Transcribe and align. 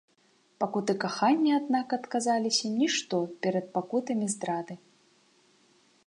Пакуты 0.61 0.93
кахання, 1.03 1.51
аднак, 1.59 1.87
аказаліся 1.97 2.65
нішто 2.79 3.17
перад 3.47 3.65
пакутамі 3.75 4.25
здрады. 4.35 4.75